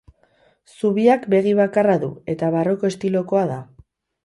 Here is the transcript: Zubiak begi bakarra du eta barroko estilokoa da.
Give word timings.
Zubiak 0.79 1.27
begi 1.33 1.53
bakarra 1.61 1.99
du 2.05 2.11
eta 2.35 2.51
barroko 2.57 2.91
estilokoa 2.95 3.47
da. 3.55 3.63